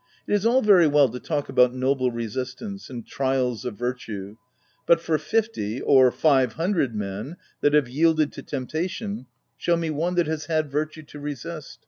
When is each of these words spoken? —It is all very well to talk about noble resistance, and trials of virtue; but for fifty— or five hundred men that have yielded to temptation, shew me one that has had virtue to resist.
—It 0.28 0.32
is 0.34 0.46
all 0.46 0.62
very 0.62 0.86
well 0.86 1.08
to 1.08 1.18
talk 1.18 1.48
about 1.48 1.74
noble 1.74 2.12
resistance, 2.12 2.88
and 2.88 3.04
trials 3.04 3.64
of 3.64 3.76
virtue; 3.76 4.36
but 4.86 5.00
for 5.00 5.18
fifty— 5.18 5.80
or 5.80 6.12
five 6.12 6.52
hundred 6.52 6.94
men 6.94 7.36
that 7.60 7.74
have 7.74 7.88
yielded 7.88 8.30
to 8.34 8.42
temptation, 8.44 9.26
shew 9.58 9.76
me 9.76 9.90
one 9.90 10.14
that 10.14 10.28
has 10.28 10.44
had 10.46 10.70
virtue 10.70 11.02
to 11.02 11.18
resist. 11.18 11.80